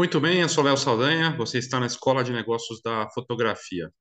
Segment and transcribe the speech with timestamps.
[0.00, 3.92] Muito bem, eu sou Léo Saldanha, você está na Escola de Negócios da Fotografia.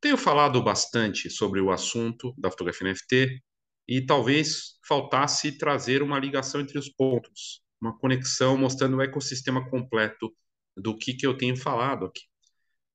[0.00, 3.38] Tenho falado bastante sobre o assunto da fotografia NFT
[3.86, 10.34] e talvez faltasse trazer uma ligação entre os pontos, uma conexão mostrando o ecossistema completo
[10.74, 12.22] do que, que eu tenho falado aqui.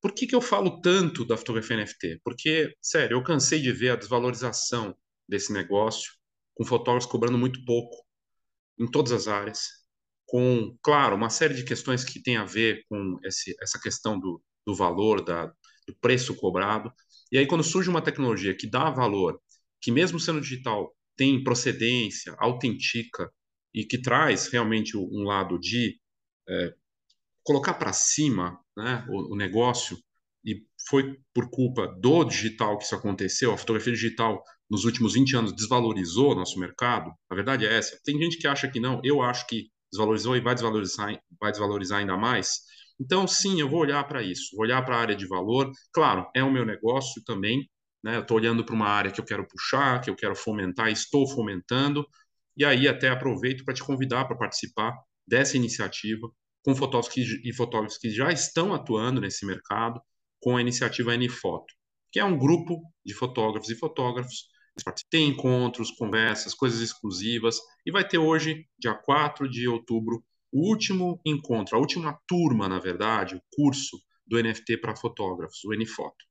[0.01, 2.21] Por que, que eu falo tanto da fotografia NFT?
[2.23, 4.97] Porque, sério, eu cansei de ver a desvalorização
[5.29, 6.11] desse negócio,
[6.55, 8.04] com fotógrafos cobrando muito pouco
[8.79, 9.85] em todas as áreas,
[10.25, 14.42] com, claro, uma série de questões que tem a ver com esse, essa questão do,
[14.66, 15.47] do valor, da,
[15.88, 16.92] do preço cobrado.
[17.32, 19.39] E aí, quando surge uma tecnologia que dá valor,
[19.82, 23.32] que mesmo sendo digital, tem procedência, autentica
[23.74, 26.00] e que traz realmente um lado de
[26.47, 26.74] é,
[27.44, 29.97] colocar para cima né, o, o, negócio,
[30.44, 35.36] e foi por culpa do digital que isso aconteceu, a fotografia digital nos últimos 20
[35.36, 37.99] anos desvalorizou nosso mercado, a verdade é essa.
[38.03, 42.00] Tem gente que acha que não, eu acho que desvalorizou e vai desvalorizar, vai desvalorizar
[42.00, 42.61] ainda mais.
[43.00, 45.72] Então, sim, eu vou olhar para isso, vou olhar para a área de valor.
[45.94, 47.69] Claro, é o meu negócio também,
[48.03, 48.17] né?
[48.17, 51.27] Eu estou olhando para uma área que eu quero puxar, que eu quero fomentar, estou
[51.30, 52.05] fomentando.
[52.58, 54.94] E aí até aproveito para te convidar para participar
[55.27, 56.30] dessa iniciativa
[56.64, 60.02] com fotógrafos que, e fotógrafos que já estão atuando nesse mercado,
[60.39, 61.73] com a iniciativa Nfoto,
[62.11, 64.47] que é um grupo de fotógrafos e fotógrafos
[65.09, 67.59] tem encontros, conversas, coisas exclusivas.
[67.85, 72.79] E vai ter hoje, dia 4 de outubro, o último encontro, a última turma, na
[72.79, 76.25] verdade, o curso do NFT para fotógrafos, o NFoto.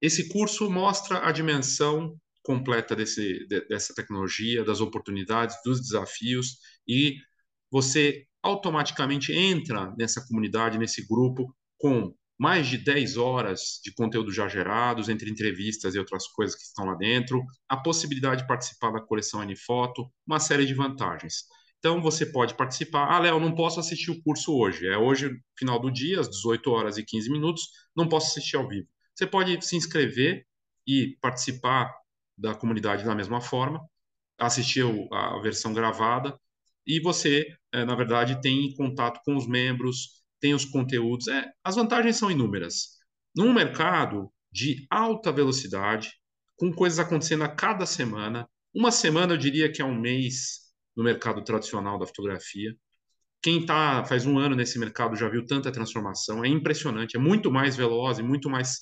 [0.00, 7.16] Esse curso mostra a dimensão completa desse, dessa tecnologia, das oportunidades, dos desafios, e
[7.70, 14.48] você automaticamente entra nessa comunidade, nesse grupo, com mais de 10 horas de conteúdo já
[14.48, 19.00] gerados, entre entrevistas e outras coisas que estão lá dentro, a possibilidade de participar da
[19.00, 21.44] coleção N-Foto, uma série de vantagens.
[21.78, 23.06] Então, você pode participar.
[23.08, 24.86] Ah, Léo, não posso assistir o curso hoje.
[24.86, 28.68] É hoje, final do dia, às 18 horas e 15 minutos, não posso assistir ao
[28.68, 28.88] vivo.
[29.14, 30.46] Você pode se inscrever
[30.86, 31.92] e participar
[32.36, 33.80] da comunidade da mesma forma,
[34.38, 36.38] assistir a versão gravada,
[36.86, 41.28] e você, eh, na verdade, tem contato com os membros, tem os conteúdos.
[41.28, 42.98] É, as vantagens são inúmeras.
[43.34, 46.10] Num mercado de alta velocidade,
[46.56, 51.04] com coisas acontecendo a cada semana, uma semana eu diria que é um mês no
[51.04, 52.74] mercado tradicional da fotografia.
[53.40, 57.50] Quem tá faz um ano nesse mercado já viu tanta transformação, é impressionante, é muito
[57.52, 58.80] mais veloz e muito mais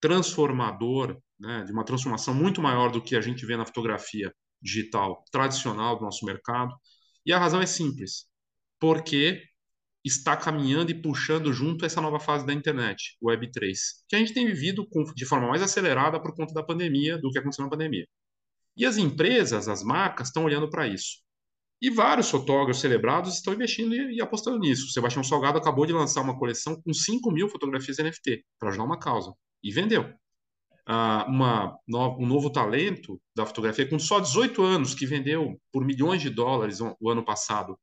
[0.00, 5.24] transformador, né, de uma transformação muito maior do que a gente vê na fotografia digital
[5.32, 6.74] tradicional do nosso mercado.
[7.24, 8.26] E a razão é simples,
[8.78, 9.42] porque
[10.04, 13.72] está caminhando e puxando junto essa nova fase da internet, o Web3,
[14.08, 17.30] que a gente tem vivido com, de forma mais acelerada por conta da pandemia, do
[17.30, 18.06] que aconteceu na pandemia.
[18.76, 21.22] E as empresas, as marcas, estão olhando para isso.
[21.80, 24.86] E vários fotógrafos celebrados estão investindo e, e, apostando nisso.
[24.86, 28.84] O Sebastião Salgado acabou de lançar uma coleção com 5 mil fotografias NFT para ajudar
[28.84, 29.32] uma causa.
[29.62, 30.12] E vendeu.
[30.86, 35.84] Ah, uma, no, um novo talento da fotografia com só 18 anos, que vendeu por
[35.84, 37.78] milhões de dólares o, o ano passado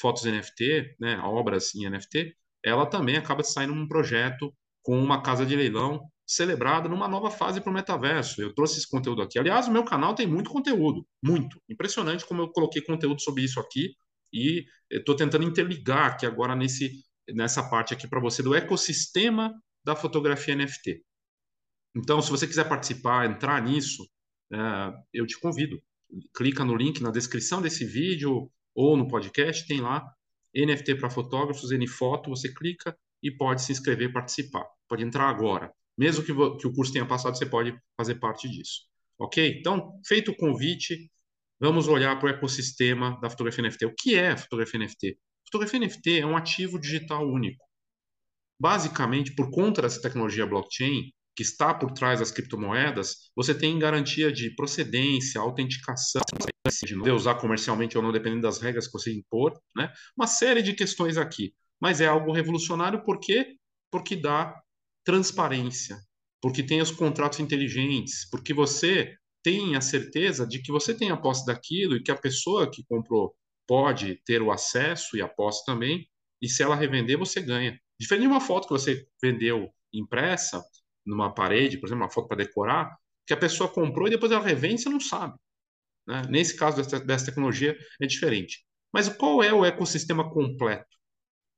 [0.00, 2.34] fotos NFT, né, obras em NFT,
[2.64, 7.60] ela também acaba saindo num projeto com uma casa de leilão celebrada numa nova fase
[7.60, 8.40] para o metaverso.
[8.40, 9.38] Eu trouxe esse conteúdo aqui.
[9.38, 11.60] Aliás, o meu canal tem muito conteúdo, muito.
[11.68, 13.94] Impressionante como eu coloquei conteúdo sobre isso aqui
[14.32, 16.92] e estou tentando interligar aqui agora nesse,
[17.28, 19.52] nessa parte aqui para você do ecossistema
[19.84, 21.02] da fotografia NFT.
[21.96, 24.02] Então, se você quiser participar, entrar nisso,
[24.52, 24.58] é,
[25.12, 25.80] eu te convido.
[26.34, 30.04] Clica no link na descrição desse vídeo, ou no podcast, tem lá
[30.54, 34.64] NFT para fotógrafos, Nfoto, você clica e pode se inscrever e participar.
[34.88, 35.72] Pode entrar agora.
[35.96, 38.82] Mesmo que, que o curso tenha passado, você pode fazer parte disso.
[39.18, 39.58] Ok?
[39.58, 41.10] Então, feito o convite,
[41.60, 43.86] vamos olhar para o ecossistema da fotografia NFT.
[43.86, 45.18] O que é fotografia NFT?
[45.46, 47.64] Fotografia NFT é um ativo digital único.
[48.60, 54.32] Basicamente, por conta dessa tecnologia blockchain, que está por trás das criptomoedas, você tem garantia
[54.32, 56.22] de procedência, autenticação,
[56.82, 59.92] de usar comercialmente ou não, dependendo das regras que você impor, né?
[60.16, 61.52] Uma série de questões aqui.
[61.80, 63.56] Mas é algo revolucionário por quê?
[63.90, 64.54] Porque dá
[65.04, 65.98] transparência,
[66.40, 71.16] porque tem os contratos inteligentes, porque você tem a certeza de que você tem a
[71.16, 75.64] posse daquilo e que a pessoa que comprou pode ter o acesso e a posse
[75.66, 76.08] também,
[76.40, 77.78] e se ela revender, você ganha.
[77.98, 80.62] Diferente de uma foto que você vendeu impressa,
[81.04, 82.96] numa parede, por exemplo, uma foto para decorar,
[83.26, 85.38] que a pessoa comprou e depois ela revende, você não sabe.
[86.06, 86.22] Né?
[86.28, 88.64] Nesse caso dessa, dessa, tecnologia é diferente.
[88.92, 90.96] Mas qual é o ecossistema completo?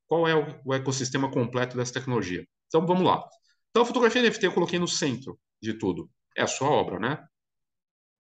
[0.07, 2.47] Qual é o, o ecossistema completo dessa tecnologia?
[2.69, 3.25] Então vamos lá.
[3.71, 6.11] Então a fotografia NFT eu coloquei no centro de tudo.
[6.37, 7.27] É a sua obra, né?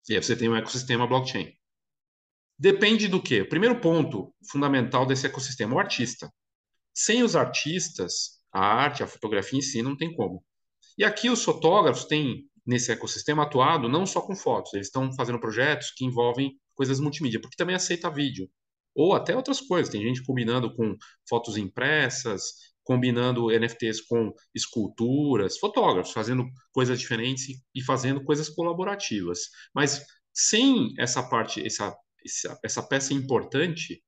[0.10, 1.54] E aí você tem um ecossistema blockchain.
[2.58, 3.44] Depende do quê?
[3.44, 6.32] Primeiro ponto fundamental desse ecossistema, o artista.
[6.94, 10.44] sem os artistas, a arte, a fotografia em si não tem como.
[10.98, 15.40] E aqui os fotógrafos têm, nesse ecossistema, atuado não só com fotos, eles estão fazendo
[15.40, 18.50] projetos que envolvem coisas multimídia, porque também aceita vídeo.
[18.96, 19.92] Ou até outras coisas.
[19.92, 20.96] Tem gente combinando com
[21.28, 22.54] fotos impressas,
[22.86, 29.40] combinando NFTs com esculturas, fotógrafos fazendo coisas diferentes e fazendo coisas colaborativas.
[29.74, 31.94] Mas sem essa parte, essa,
[32.24, 34.02] essa, essa peça importante,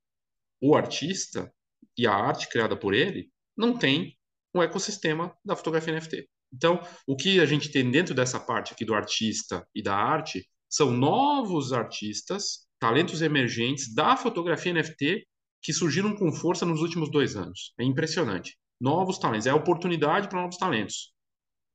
[0.60, 1.52] o artista
[1.96, 4.16] e a arte criada por ele não tem
[4.54, 6.28] um ecossistema da fotografia NFT.
[6.52, 10.46] Então, o que a gente tem dentro dessa parte aqui do artista e da arte
[10.68, 15.26] são novos artistas, talentos emergentes da fotografia NFT
[15.62, 17.72] que surgiram com força nos últimos dois anos.
[17.78, 18.56] É impressionante.
[18.80, 19.46] Novos talentos.
[19.46, 21.12] É oportunidade para novos talentos.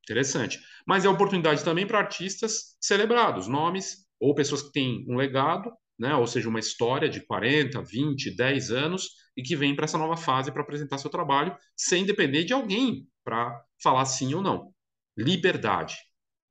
[0.03, 0.59] Interessante.
[0.85, 6.15] Mas é oportunidade também para artistas celebrados, nomes ou pessoas que têm um legado, né?
[6.15, 10.15] ou seja, uma história de 40, 20, 10 anos e que vêm para essa nova
[10.15, 14.73] fase para apresentar seu trabalho sem depender de alguém para falar sim ou não.
[15.17, 15.95] Liberdade.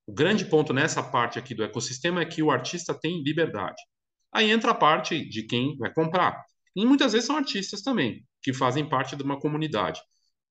[0.07, 3.81] O grande ponto nessa parte aqui do ecossistema é que o artista tem liberdade.
[4.33, 6.45] Aí entra a parte de quem vai comprar.
[6.75, 10.01] E muitas vezes são artistas também, que fazem parte de uma comunidade.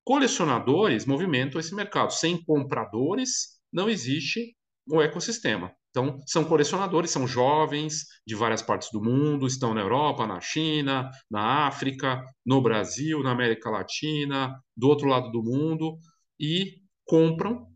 [0.03, 2.11] Colecionadores movimentam esse mercado.
[2.11, 4.55] Sem compradores, não existe
[4.87, 5.73] o ecossistema.
[5.91, 11.11] Então, são colecionadores, são jovens de várias partes do mundo, estão na Europa, na China,
[11.29, 15.97] na África, no Brasil, na América Latina, do outro lado do mundo,
[16.39, 17.67] e compram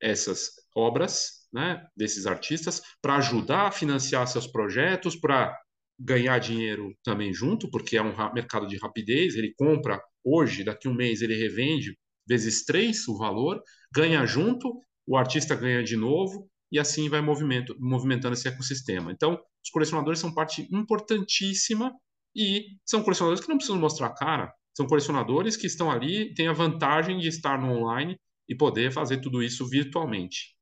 [0.00, 5.54] essas obras né, desses artistas para ajudar a financiar seus projetos, para
[5.98, 10.94] ganhar dinheiro também junto, porque é um mercado de rapidez, ele compra hoje, daqui um
[10.94, 13.60] mês ele revende vezes três o valor,
[13.92, 19.10] ganha junto, o artista ganha de novo, e assim vai movimento, movimentando esse ecossistema.
[19.12, 21.92] Então, os colecionadores são parte importantíssima
[22.34, 26.46] e são colecionadores que não precisam mostrar a cara, são colecionadores que estão ali, têm
[26.46, 28.18] a vantagem de estar no online
[28.48, 30.54] e poder fazer tudo isso virtualmente.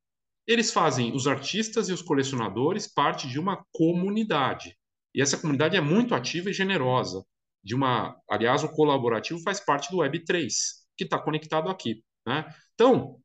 [0.47, 4.76] Eles fazem os artistas e os colecionadores parte de uma comunidade.
[5.14, 7.25] E essa comunidade é muito ativa e generosa.
[7.62, 10.49] De uma, aliás, o colaborativo faz parte do Web3,
[10.97, 12.03] que está conectado aqui.
[12.26, 12.44] Né?
[12.75, 13.20] Então,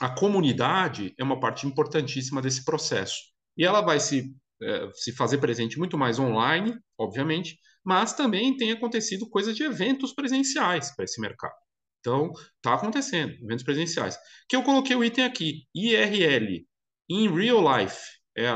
[0.00, 3.16] a comunidade é uma parte importantíssima desse processo.
[3.56, 8.70] E ela vai se, é, se fazer presente muito mais online, obviamente, mas também tem
[8.70, 11.54] acontecido coisas de eventos presenciais para esse mercado.
[12.00, 14.16] Então, está acontecendo, eventos presenciais.
[14.48, 16.64] Que eu coloquei o item aqui, IRL,
[17.08, 17.98] In Real Life,
[18.36, 18.52] é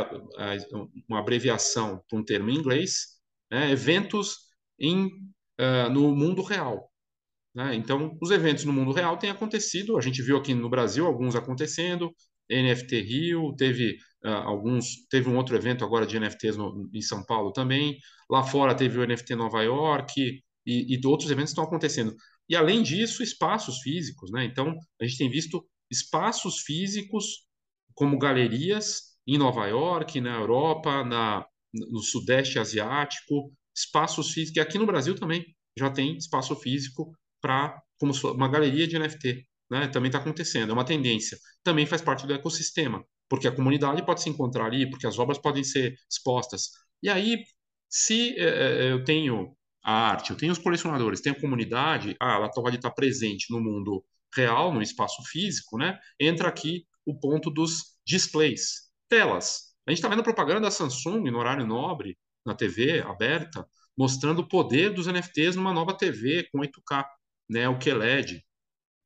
[1.08, 3.18] uma abreviação para um termo em inglês,
[3.50, 3.70] né?
[3.70, 4.36] eventos
[4.78, 5.06] em,
[5.60, 6.91] uh, no mundo real.
[7.54, 7.74] Né?
[7.74, 11.36] Então, os eventos no mundo real têm acontecido, a gente viu aqui no Brasil alguns
[11.36, 12.10] acontecendo,
[12.50, 17.24] NFT Rio, teve uh, alguns, teve um outro evento agora de NFTs no, em São
[17.24, 17.98] Paulo também,
[18.30, 22.14] lá fora teve o NFT Nova York, e, e outros eventos estão acontecendo.
[22.48, 24.44] E além disso, espaços físicos, né?
[24.44, 27.46] Então, a gente tem visto espaços físicos
[27.94, 34.78] como galerias em Nova York, na Europa, na, no Sudeste Asiático, espaços físicos, e aqui
[34.78, 35.44] no Brasil também
[35.78, 39.88] já tem espaço físico para como uma galeria de NFT, né?
[39.88, 41.38] Também está acontecendo, é uma tendência.
[41.62, 45.38] Também faz parte do ecossistema, porque a comunidade pode se encontrar ali, porque as obras
[45.38, 46.70] podem ser expostas.
[47.02, 47.44] E aí,
[47.88, 52.50] se é, eu tenho a arte, eu tenho os colecionadores, tenho a comunidade, ah, ela
[52.50, 55.98] pode estar presente no mundo real, no espaço físico, né?
[56.18, 59.72] Entra aqui o ponto dos displays, telas.
[59.86, 64.48] A gente está vendo propaganda da Samsung no horário nobre, na TV aberta, mostrando o
[64.48, 67.04] poder dos NFTs numa nova TV com 8K,
[67.52, 67.68] né?
[67.68, 68.44] O QLED.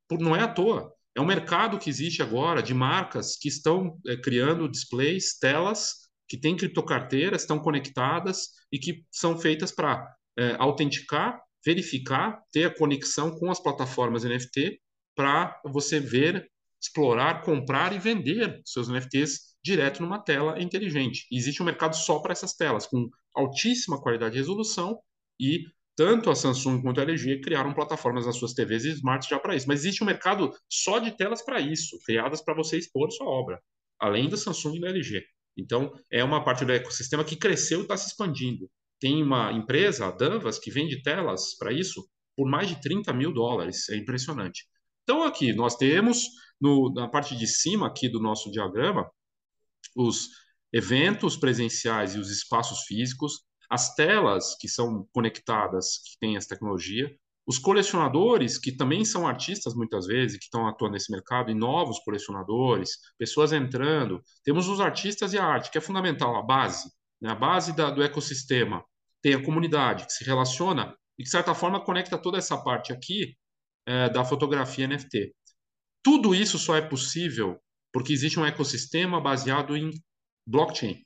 [0.07, 0.91] Por, não é à toa.
[1.15, 6.37] É um mercado que existe agora de marcas que estão é, criando displays, telas, que
[6.37, 13.31] têm criptocarteiras, estão conectadas e que são feitas para é, autenticar, verificar, ter a conexão
[13.31, 14.79] com as plataformas NFT
[15.15, 16.49] para você ver,
[16.81, 21.25] explorar, comprar e vender seus NFTs direto numa tela inteligente.
[21.31, 24.99] E existe um mercado só para essas telas, com altíssima qualidade de resolução
[25.39, 25.65] e
[25.97, 29.55] tanto a Samsung quanto a LG criaram plataformas nas suas TVs e smarts já para
[29.55, 29.67] isso.
[29.67, 33.59] Mas existe um mercado só de telas para isso, criadas para você expor sua obra,
[33.99, 35.23] além da Samsung e da LG.
[35.57, 40.07] Então, é uma parte do ecossistema que cresceu e está se expandindo tem uma empresa,
[40.07, 43.89] a Danvas, que vende telas para isso por mais de 30 mil dólares.
[43.89, 44.65] É impressionante.
[45.03, 46.23] Então, aqui nós temos,
[46.59, 49.09] no, na parte de cima aqui do nosso diagrama,
[49.95, 50.29] os
[50.73, 57.13] eventos presenciais e os espaços físicos, as telas que são conectadas, que têm essa tecnologia,
[57.45, 61.99] os colecionadores, que também são artistas muitas vezes, que estão atuando nesse mercado, e novos
[61.99, 64.21] colecionadores, pessoas entrando.
[64.43, 66.89] Temos os artistas e a arte, que é fundamental, a base
[67.21, 68.83] né, a base da, do ecossistema,
[69.21, 73.35] tem a comunidade que se relaciona e, de certa forma, conecta toda essa parte aqui
[73.85, 75.33] é, da fotografia NFT.
[76.03, 77.59] Tudo isso só é possível
[77.91, 79.91] porque existe um ecossistema baseado em
[80.45, 81.03] blockchain,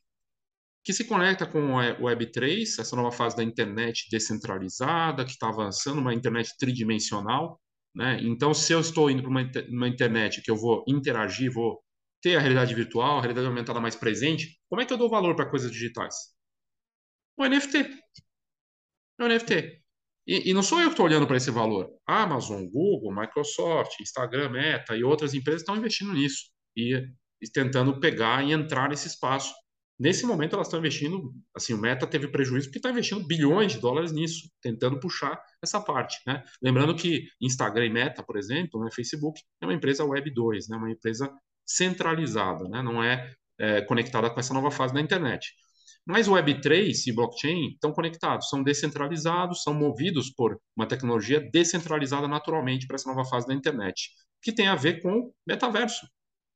[0.84, 6.00] que se conecta com o Web3, essa nova fase da internet descentralizada, que está avançando,
[6.00, 7.60] uma internet tridimensional.
[7.96, 8.20] Né?
[8.24, 11.84] Então, se eu estou indo para uma, uma internet que eu vou interagir, vou
[12.22, 15.36] ter a realidade virtual, a realidade aumentada mais presente, como é que eu dou valor
[15.36, 16.16] para coisas digitais?
[17.38, 17.90] O NFT.
[19.20, 19.82] O NFT.
[20.28, 21.90] E, e não sou eu que estou olhando para esse valor.
[22.08, 26.96] Amazon, Google, Microsoft, Instagram, Meta e outras empresas estão investindo nisso e,
[27.42, 29.54] e tentando pegar e entrar nesse espaço
[30.02, 33.80] Nesse momento, elas estão investindo, assim, o Meta teve prejuízo porque está investindo bilhões de
[33.80, 36.44] dólares nisso, tentando puxar essa parte, né?
[36.60, 40.78] Lembrando que Instagram e Meta, por exemplo, né, Facebook, é uma empresa Web 2, né,
[40.78, 41.32] uma empresa
[41.64, 45.54] centralizada, né, não é, é conectada com essa nova fase da internet.
[46.04, 52.28] Mas o Web3 e blockchain estão conectados, são descentralizados, são movidos por uma tecnologia descentralizada
[52.28, 54.10] naturalmente para essa nova fase da internet,
[54.42, 56.08] que tem a ver com metaverso.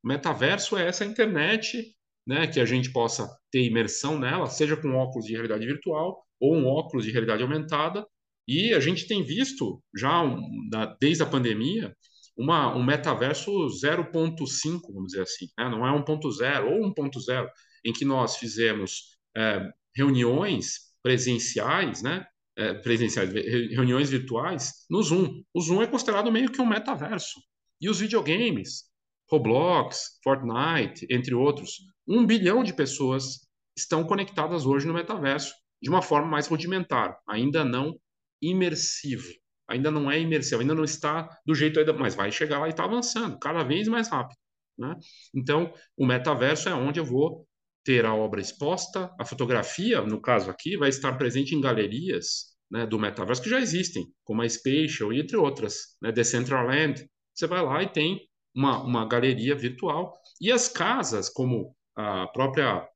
[0.03, 1.94] O metaverso é essa internet
[2.25, 6.55] né, que a gente possa ter imersão nela, seja com óculos de realidade virtual ou
[6.55, 8.05] um óculos de realidade aumentada.
[8.47, 11.95] E a gente tem visto já um, da, desde a pandemia
[12.37, 15.69] uma, um metaverso 0.5, vamos dizer assim, né?
[15.69, 17.47] não é 1.0 ou 1.0,
[17.85, 22.25] em que nós fizemos é, reuniões presenciais, né?
[22.57, 25.43] É, presenciais, reuniões virtuais no Zoom.
[25.53, 27.41] O Zoom é considerado meio que um metaverso.
[27.81, 28.85] E os videogames,
[29.29, 33.45] Roblox, Fortnite, entre outros, um bilhão de pessoas
[33.77, 37.99] estão conectadas hoje no metaverso de uma forma mais rudimentar, ainda não
[38.41, 39.27] imersivo.
[39.67, 42.69] Ainda não é imersivo, ainda não está do jeito ainda, mas vai chegar lá e
[42.69, 44.37] está avançando cada vez mais rápido.
[44.77, 44.95] Né?
[45.33, 47.47] Então, o metaverso é onde eu vou
[47.83, 52.85] ter a obra exposta, a fotografia, no caso aqui, vai estar presente em galerias né,
[52.85, 57.07] do metaverso que já existem, como a Spatial e entre outras, né, Decentraland.
[57.33, 60.13] Você vai lá e tem uma, uma galeria virtual.
[60.39, 62.87] E as casas, como a própria.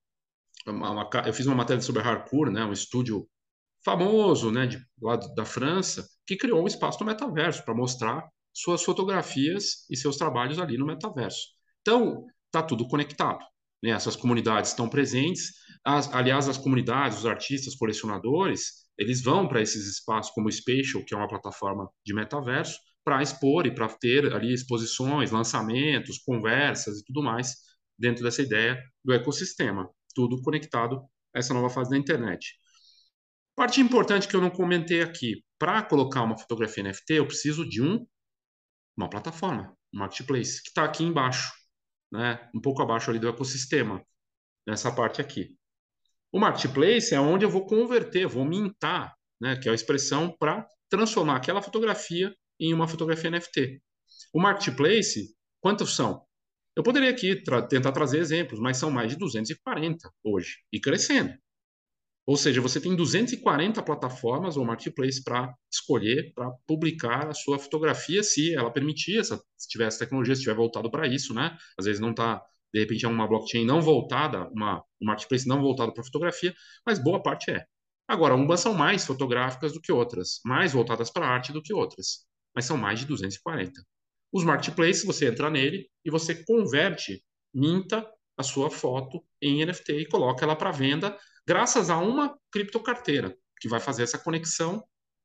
[0.66, 3.28] Uma, uma, eu fiz uma matéria sobre Harcourt, né, um estúdio
[3.84, 8.84] famoso né, de, lá da França, que criou um espaço no metaverso para mostrar suas
[8.84, 11.48] fotografias e seus trabalhos ali no metaverso.
[11.82, 13.40] Então, está tudo conectado.
[13.82, 13.92] Né?
[13.92, 15.54] Essas comunidades estão presentes.
[15.84, 21.04] As, aliás, as comunidades, os artistas, colecionadores, eles vão para esses espaços como o Spatial,
[21.06, 22.78] que é uma plataforma de metaverso,
[23.10, 27.56] para expor e para ter ali exposições, lançamentos, conversas e tudo mais
[27.98, 31.02] dentro dessa ideia do ecossistema, tudo conectado
[31.34, 32.54] a essa nova fase da internet.
[33.56, 37.82] Parte importante que eu não comentei aqui, para colocar uma fotografia NFT, eu preciso de
[37.82, 38.06] um,
[38.96, 41.52] uma plataforma, um marketplace, que está aqui embaixo,
[42.12, 42.48] né?
[42.54, 44.06] um pouco abaixo ali do ecossistema,
[44.68, 45.58] nessa parte aqui.
[46.32, 49.56] O marketplace é onde eu vou converter, vou mintar, né?
[49.56, 53.82] que é a expressão para transformar aquela fotografia em uma fotografia NFT.
[54.34, 56.24] O marketplace, quantos são?
[56.76, 61.34] Eu poderia aqui tra tentar trazer exemplos, mas são mais de 240 hoje e crescendo.
[62.30, 68.22] Ou seja, você tem 240 plataformas ou marketplace para escolher, para publicar a sua fotografia,
[68.22, 69.36] se ela permitir, se
[69.68, 71.58] tiver tecnologia, se estiver voltado para isso, né?
[71.78, 72.40] Às vezes não está,
[72.72, 76.54] de repente é uma blockchain não voltada, uma, um marketplace não voltado para fotografia,
[76.86, 77.66] mas boa parte é.
[78.08, 82.28] Agora, umas são mais fotográficas do que outras, mais voltadas para arte do que outras,
[82.56, 83.82] mas são mais de 240.
[84.32, 90.08] Os marketplaces, você entra nele e você converte, minta a sua foto em NFT e
[90.08, 94.84] coloca ela para venda, graças a uma criptocarteira, que vai fazer essa conexão,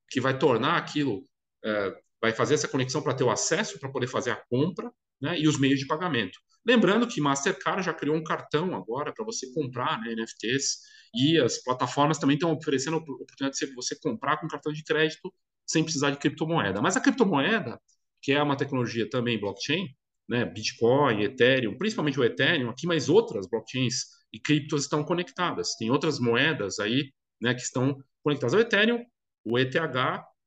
[0.08, 1.22] que vai tornar aquilo,
[1.64, 4.90] é, vai fazer essa conexão para ter o acesso, para poder fazer a compra
[5.20, 6.38] né, e os meios de pagamento.
[6.66, 10.78] Lembrando que Mastercard já criou um cartão agora para você comprar né, NFTs
[11.14, 15.32] e as plataformas também estão oferecendo a oportunidade de você comprar com cartão de crédito
[15.66, 16.80] sem precisar de criptomoeda.
[16.80, 17.80] Mas a criptomoeda,
[18.22, 19.88] que é uma tecnologia também blockchain,
[20.28, 25.74] né, Bitcoin, Ethereum, principalmente o Ethereum aqui, mas outras blockchains e criptos estão conectadas.
[25.76, 29.04] Tem outras moedas aí, né, que estão conectadas ao Ethereum.
[29.44, 29.76] O ETH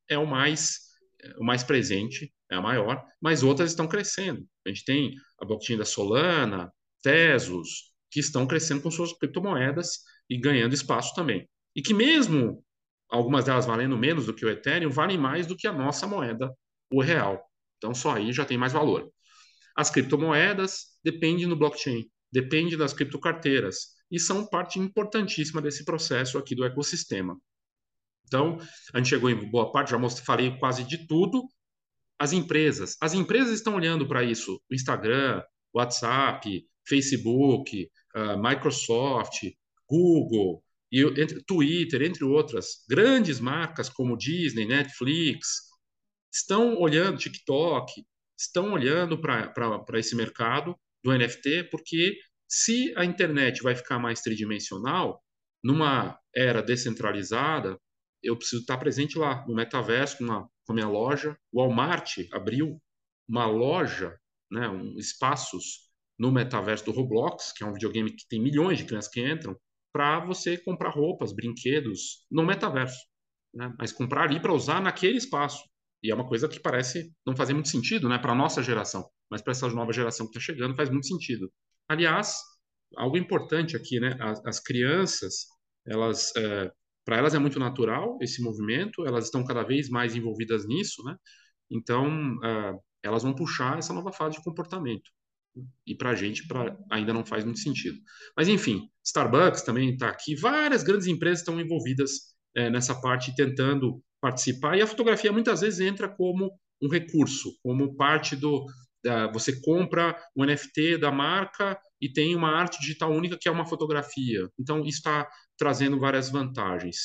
[0.08, 0.88] é o mais
[1.38, 4.46] o mais presente, é a maior, mas outras estão crescendo.
[4.66, 6.72] A gente tem a blockchain da Solana,
[7.02, 9.98] Tesos, que estão crescendo com suas criptomoedas
[10.30, 11.48] e ganhando espaço também.
[11.74, 12.64] E que mesmo
[13.08, 16.52] algumas delas valendo menos do que o Ethereum, valem mais do que a nossa moeda,
[16.90, 17.42] o real.
[17.76, 19.10] Então, só aí já tem mais valor.
[19.76, 26.54] As criptomoedas dependem do blockchain, dependem das criptocarteiras e são parte importantíssima desse processo aqui
[26.54, 27.38] do ecossistema.
[28.26, 28.58] Então,
[28.92, 31.48] a gente chegou em boa parte, já mostrei, falei quase de tudo.
[32.18, 39.44] As empresas, as empresas estão olhando para isso, o Instagram, WhatsApp, Facebook, uh, Microsoft,
[39.88, 45.68] Google, e entre, Twitter, entre outras, grandes marcas como Disney, Netflix,
[46.32, 47.92] estão olhando TikTok,
[48.38, 52.16] estão olhando para esse mercado do NFT, porque
[52.48, 55.22] se a internet vai ficar mais tridimensional,
[55.62, 57.78] numa era descentralizada,
[58.22, 61.36] eu preciso estar presente lá no metaverso, com, uma, com a minha loja.
[61.52, 62.80] O Walmart abriu
[63.28, 64.18] uma loja,
[64.50, 68.84] né, um, espaços no metaverso do Roblox, que é um videogame que tem milhões de
[68.84, 69.56] crianças que entram,
[69.98, 73.04] para você comprar roupas, brinquedos no metaverso.
[73.52, 73.74] Né?
[73.76, 75.60] Mas comprar ali para usar naquele espaço.
[76.00, 79.10] E é uma coisa que parece não fazer muito sentido né, para a nossa geração,
[79.28, 81.52] mas para essa nova geração que está chegando faz muito sentido.
[81.88, 82.36] Aliás,
[82.96, 84.16] algo importante aqui, né?
[84.20, 85.46] As, as crianças,
[85.84, 86.70] elas, é,
[87.04, 91.16] para elas é muito natural esse movimento, elas estão cada vez mais envolvidas nisso, né?
[91.68, 95.10] Então, é, elas vão puxar essa nova fase de comportamento.
[95.86, 97.98] E para a gente pra, ainda não faz muito sentido.
[98.36, 104.02] Mas, enfim, Starbucks também está aqui, várias grandes empresas estão envolvidas é, nessa parte, tentando
[104.20, 106.50] participar, e a fotografia muitas vezes entra como
[106.82, 108.66] um recurso, como parte do.
[109.04, 113.50] Da, você compra o NFT da marca e tem uma arte digital única que é
[113.50, 114.48] uma fotografia.
[114.58, 116.96] Então, isso está trazendo várias vantagens.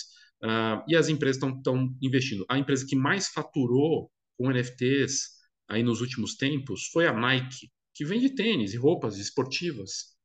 [0.44, 2.46] Uh, e as empresas estão investindo.
[2.50, 8.06] A empresa que mais faturou com NFTs aí nos últimos tempos foi a Nike, que
[8.06, 10.16] vende tênis e roupas esportivas.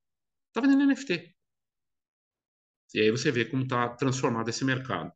[0.48, 1.34] Está vendendo NFT.
[2.94, 5.12] E aí você vê como está transformado esse mercado.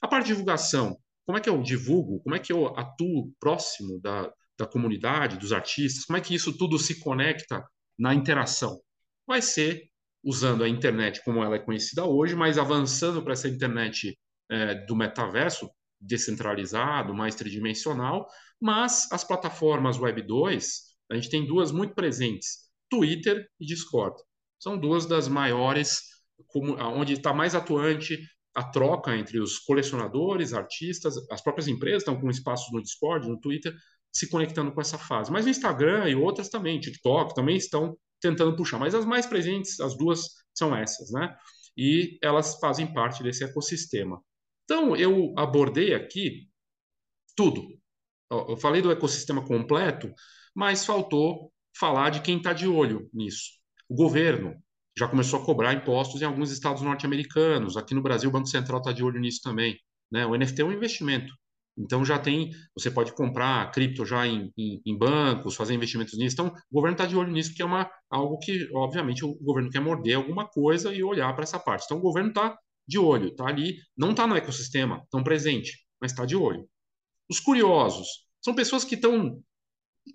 [0.00, 2.20] A parte de divulgação, como é que eu divulgo?
[2.20, 6.04] Como é que eu atuo próximo da, da comunidade, dos artistas?
[6.04, 7.64] Como é que isso tudo se conecta
[7.98, 8.80] na interação?
[9.26, 9.90] Vai ser
[10.22, 14.18] usando a internet como ela é conhecida hoje, mas avançando para essa internet
[14.50, 15.70] é, do metaverso,
[16.00, 18.26] descentralizado, mais tridimensional,
[18.60, 24.16] mas as plataformas Web 2, a gente tem duas muito presentes, Twitter e Discord.
[24.58, 26.02] São duas das maiores,
[26.48, 28.18] como, onde está mais atuante
[28.54, 33.38] a troca entre os colecionadores, artistas, as próprias empresas estão com espaços no Discord, no
[33.40, 33.74] Twitter,
[34.12, 35.30] se conectando com essa fase.
[35.30, 38.78] Mas o Instagram e outras também, TikTok, também estão tentando puxar.
[38.78, 41.34] Mas as mais presentes, as duas, são essas, né?
[41.76, 44.20] E elas fazem parte desse ecossistema.
[44.64, 46.48] Então, eu abordei aqui
[47.36, 47.62] tudo.
[48.30, 50.12] Eu falei do ecossistema completo,
[50.60, 53.52] mas faltou falar de quem está de olho nisso.
[53.88, 54.54] O governo,
[54.94, 57.78] já começou a cobrar impostos em alguns estados norte-americanos.
[57.78, 59.74] Aqui no Brasil, o Banco Central está de olho nisso também.
[60.12, 60.26] Né?
[60.26, 61.32] O NFT é um investimento.
[61.78, 66.34] Então já tem, você pode comprar cripto já em, em, em bancos, fazer investimentos nisso.
[66.34, 69.70] Então o governo está de olho nisso, porque é uma, algo que, obviamente, o governo
[69.70, 71.86] quer morder alguma coisa e olhar para essa parte.
[71.86, 72.54] Então o governo está
[72.86, 76.68] de olho, está ali, não está no ecossistema tão presente, mas está de olho.
[77.30, 79.42] Os curiosos são pessoas que estão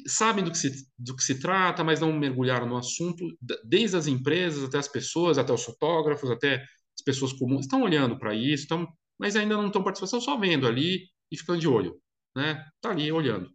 [0.07, 3.25] sabem do que, se, do que se trata, mas não mergulharam no assunto,
[3.63, 6.63] desde as empresas até as pessoas, até os fotógrafos, até
[6.97, 8.87] as pessoas comuns, estão olhando para isso, estão,
[9.19, 11.99] mas ainda não estão participando, só vendo ali e ficando de olho,
[12.35, 12.65] né?
[12.81, 13.49] Tá ali olhando.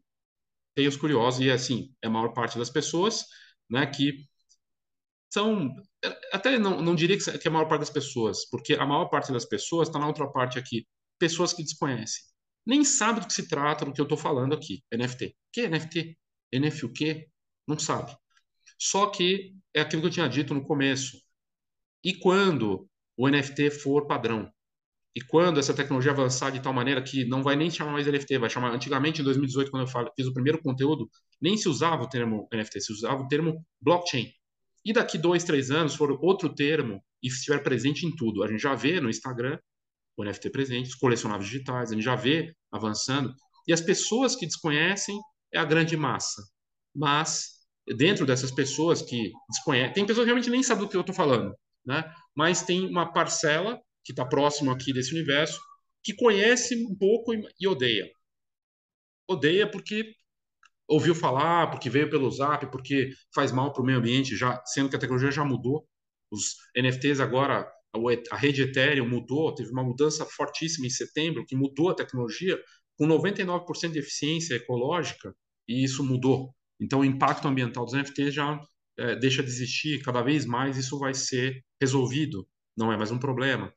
[0.74, 3.24] Tem os curiosos e assim, é a maior parte das pessoas,
[3.68, 4.26] né, que
[5.32, 5.74] são
[6.32, 9.32] até não, não diria que é a maior parte das pessoas, porque a maior parte
[9.32, 10.86] das pessoas está na outra parte aqui,
[11.18, 12.22] pessoas que desconhecem.
[12.66, 15.26] Nem sabe do que se trata do que eu estou falando aqui, NFT.
[15.26, 16.18] O que é NFT?
[16.52, 17.28] NF o quê?
[17.66, 18.16] Não sabe.
[18.78, 21.20] Só que é aquilo que eu tinha dito no começo.
[22.02, 24.50] E quando o NFT for padrão?
[25.14, 28.38] E quando essa tecnologia avançar de tal maneira que não vai nem chamar mais NFT,
[28.38, 28.72] vai chamar.
[28.72, 31.10] Antigamente, em 2018, quando eu fiz o primeiro conteúdo,
[31.40, 34.32] nem se usava o termo NFT, se usava o termo blockchain.
[34.84, 38.42] E daqui dois, três anos for outro termo e estiver presente em tudo.
[38.42, 39.58] A gente já vê no Instagram
[40.16, 43.34] o NFT presente, os colecionáveis digitais, a gente já vê avançando.
[43.66, 45.18] E as pessoas que desconhecem
[45.52, 46.42] é a grande massa.
[46.94, 47.48] Mas,
[47.96, 51.14] dentro dessas pessoas que desconhecem, tem pessoas que realmente nem sabem do que eu estou
[51.14, 52.12] falando, né?
[52.34, 55.60] mas tem uma parcela que está próximo aqui desse universo
[56.02, 58.10] que conhece um pouco e odeia.
[59.28, 60.14] Odeia porque
[60.88, 64.88] ouviu falar, porque veio pelo Zap, porque faz mal para o meio ambiente, já sendo
[64.88, 65.86] que a tecnologia já mudou.
[66.30, 67.70] Os NFTs agora,
[68.30, 72.60] a rede Ethereum mudou, teve uma mudança fortíssima em setembro que mudou a tecnologia,
[73.00, 75.34] com 99% de eficiência ecológica,
[75.66, 76.54] e isso mudou.
[76.78, 78.60] Então, o impacto ambiental dos NFTs já
[78.98, 83.18] é, deixa de existir, cada vez mais isso vai ser resolvido, não é mais um
[83.18, 83.72] problema.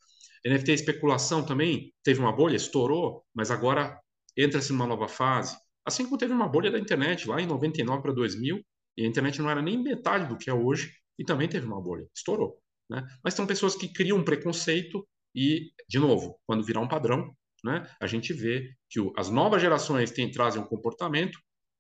[0.46, 3.98] NFT especulação também teve uma bolha, estourou, mas agora
[4.38, 5.56] entra-se numa nova fase.
[5.86, 8.62] Assim como teve uma bolha da internet lá em 99 para 2000,
[8.98, 11.82] e a internet não era nem metade do que é hoje, e também teve uma
[11.82, 12.62] bolha, estourou.
[12.90, 13.08] Né?
[13.24, 17.34] Mas são pessoas que criam um preconceito e, de novo, quando virar um padrão,
[17.64, 21.40] né, a gente vê que as novas gerações têm, trazem um comportamento,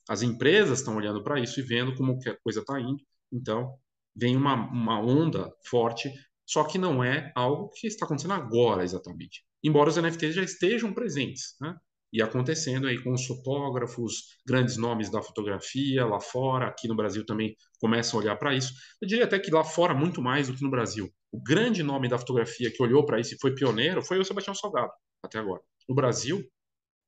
[0.09, 2.97] as empresas estão olhando para isso e vendo como que a coisa está indo,
[3.31, 3.77] então
[4.15, 6.11] vem uma, uma onda forte,
[6.43, 9.45] só que não é algo que está acontecendo agora exatamente.
[9.63, 11.77] Embora os NFTs já estejam presentes, né?
[12.11, 17.25] e acontecendo aí com os fotógrafos, grandes nomes da fotografia lá fora, aqui no Brasil
[17.25, 18.73] também começam a olhar para isso.
[19.01, 21.11] Eu diria até que lá fora muito mais do que no Brasil.
[21.31, 24.53] O grande nome da fotografia que olhou para isso e foi pioneiro foi o Sebastião
[24.53, 24.91] Salgado,
[25.23, 25.61] até agora.
[25.89, 26.43] No Brasil,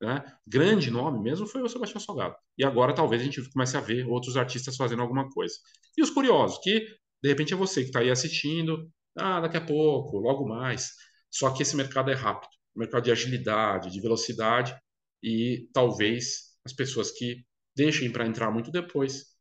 [0.02, 2.36] né, grande nome mesmo foi o Sebastião Salgado.
[2.58, 5.56] E agora talvez a gente comece a ver outros artistas fazendo alguma coisa.
[5.98, 6.80] E os curiosos, que
[7.24, 10.92] de repente é você que está aí assistindo, ah, daqui a pouco, logo mais.
[11.32, 14.76] Só que esse mercado é rápido, mercado de agilidade, de velocidade,
[15.24, 17.44] e talvez as pessoas que
[17.76, 19.36] deixem para entrar muito depois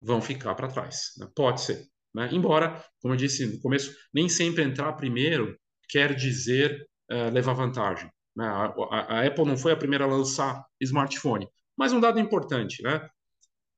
[0.00, 1.12] vão ficar para trás.
[1.18, 1.28] Né?
[1.34, 1.86] Pode ser.
[2.14, 2.28] Né?
[2.32, 8.10] Embora, como eu disse no começo, nem sempre entrar primeiro quer dizer uh, levar vantagem.
[8.38, 8.46] Né?
[8.46, 11.48] A, a, a, Apple não foi a primeira a lançar smartphone.
[11.76, 13.08] Mas um dado importante, né?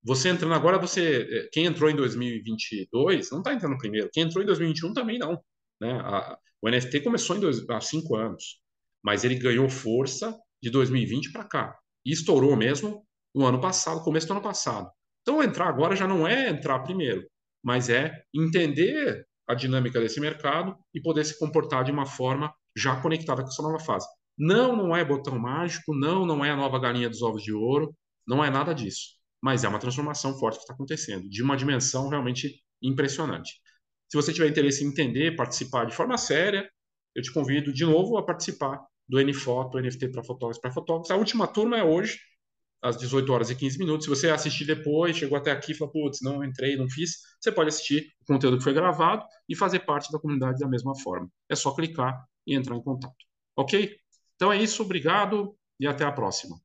[0.04, 4.10] Você entrando agora, você eh, quem entrou em 2022 não está entrando primeiro.
[4.12, 5.42] Quem entrou em 2021 também não.
[5.80, 5.92] Né?
[5.92, 8.60] A, o NFT começou em dois, há cinco anos,
[9.02, 11.78] mas ele ganhou força de 2020 para cá.
[12.04, 14.90] E estourou mesmo no ano passado, começo do ano passado.
[15.22, 17.26] Então, entrar agora já não é entrar primeiro,
[17.62, 23.00] mas é entender a dinâmica desse mercado e poder se comportar de uma forma já
[23.00, 24.06] conectada com essa nova fase.
[24.40, 27.94] Não, não é botão mágico, não, não é a nova galinha dos ovos de ouro,
[28.26, 29.10] não é nada disso.
[29.38, 33.60] Mas é uma transformação forte que está acontecendo, de uma dimensão realmente impressionante.
[34.08, 36.66] Se você tiver interesse em entender, participar de forma séria,
[37.14, 41.10] eu te convido de novo a participar do NFoto, NFT para fotógrafos para fotógrafos.
[41.10, 42.18] A última turma é hoje,
[42.82, 44.04] às 18 horas e 15 minutos.
[44.06, 47.52] Se você assistir depois, chegou até aqui e falou, putz, não entrei, não fiz, você
[47.52, 51.28] pode assistir o conteúdo que foi gravado e fazer parte da comunidade da mesma forma.
[51.46, 53.14] É só clicar e entrar em contato.
[53.54, 54.00] Ok?
[54.40, 56.58] Então é isso, obrigado e até a próxima.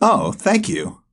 [0.00, 1.03] Oh, thank you.